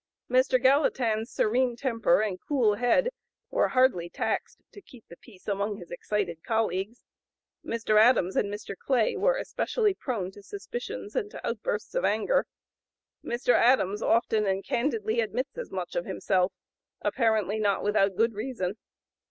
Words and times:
Mr. 0.31 0.59
Gallatin's 0.59 1.29
serene 1.29 1.75
temper 1.75 2.21
and 2.21 2.39
cool 2.41 2.73
head 2.73 3.09
were 3.51 3.67
hardly 3.67 4.09
taxed 4.09 4.57
to 4.71 4.81
keep 4.81 5.07
the 5.07 5.15
peace 5.17 5.47
among 5.47 5.77
his 5.77 5.91
excited 5.91 6.43
colleagues. 6.43 7.05
Mr. 7.63 7.99
Adams 8.01 8.35
and 8.35 8.51
Mr. 8.51 8.75
Clay 8.75 9.15
were 9.15 9.37
especially 9.37 9.93
prone 9.93 10.31
to 10.31 10.41
suspicions 10.41 11.15
and 11.15 11.29
to 11.29 11.47
outbursts 11.47 11.93
of 11.93 12.03
anger. 12.03 12.47
Mr. 13.23 13.53
Adams 13.53 14.01
often 14.01 14.47
and 14.47 14.63
candidly 14.65 15.21
admits 15.21 15.55
as 15.55 15.69
much 15.69 15.95
of 15.95 16.05
himself, 16.05 16.51
apparently 17.03 17.59
not 17.59 17.83
without 17.83 18.15
good 18.15 18.33
reason. 18.33 18.77